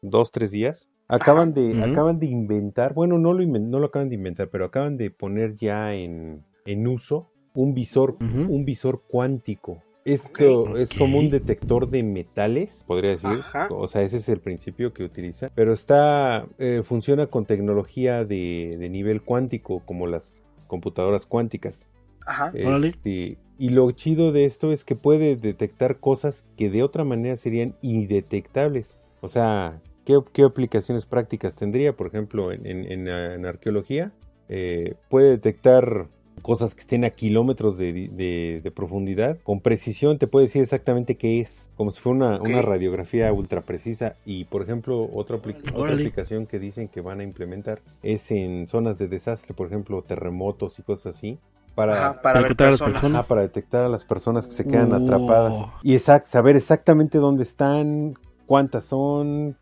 [0.02, 0.88] dos, tres días.
[1.08, 4.66] Acaban de, acaban de inventar, bueno, no lo, inven- no lo acaban de inventar, pero
[4.66, 9.82] acaban de poner ya en, en uso un visor, un visor cuántico.
[10.14, 13.30] Esto es como un detector de metales, podría decir.
[13.30, 13.68] Ajá.
[13.72, 15.49] O sea, ese es el principio que utiliza.
[15.55, 20.34] Pero está, eh, funciona con tecnología de, de nivel cuántico, como las
[20.68, 21.86] computadoras cuánticas.
[22.26, 22.51] Ajá.
[22.53, 27.36] Este, y lo chido de esto es que puede detectar cosas que de otra manera
[27.36, 28.95] serían indetectables.
[29.22, 31.95] O sea, ¿qué, qué aplicaciones prácticas tendría?
[31.95, 34.12] Por ejemplo, en, en- en, en arqueología,
[34.47, 36.07] eh, puede detectar
[36.42, 39.38] cosas que estén a kilómetros de, de- de profundidad.
[39.44, 44.16] Con precisión te puede decir exactamente qué es, como si fuera una, radiografía ultra precisa.
[44.26, 48.68] Y, por ejemplo, otra, apli- otra aplicación que dicen que van a implementar es en
[48.68, 51.38] zonas de desastre, por ejemplo, terremotos y cosas así.
[51.76, 52.94] Para, Ajá, para ver las personas.
[53.00, 53.24] personas.
[53.24, 54.96] Ah, para detectar a las personas que se quedan Oh.
[54.96, 55.66] atrapadas.
[55.84, 58.16] Y exact, saber exactamente dónde están,
[58.48, 59.56] cuántas son,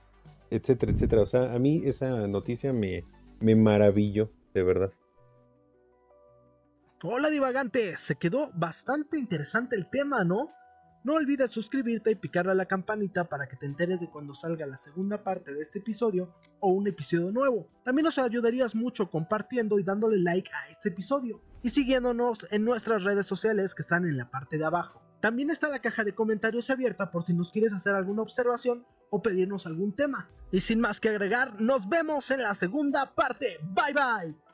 [0.50, 1.22] etcétera, etcétera.
[1.22, 3.04] O sea, a mí esa noticia me,
[3.40, 4.92] me maravilló, de verdad.
[7.04, 10.50] Hola divagantes, se quedó bastante interesante el tema, ¿no?
[11.04, 14.66] No olvides suscribirte y picarle a la campanita para que te enteres de cuando salga
[14.66, 17.70] la segunda parte de este episodio o un episodio nuevo.
[17.84, 23.04] También nos ayudarías mucho compartiendo y dándole like a este episodio y siguiéndonos en nuestras
[23.04, 25.00] redes sociales que están en la parte de abajo.
[25.20, 29.22] También está la caja de comentarios abierta por si nos quieres hacer alguna observación o
[29.22, 30.32] pedirnos algún tema.
[30.52, 33.60] Y sin más que agregar, nos vemos en la segunda parte.
[33.62, 34.47] Bye bye.